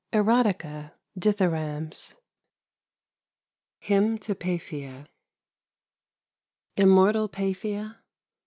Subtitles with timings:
[0.13, 2.15] EROTIKA DITHYRAMBS
[3.81, 5.05] HYMN TO PAPHIA
[6.75, 7.99] Immortal Paphia!